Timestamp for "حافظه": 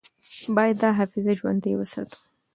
0.97-1.31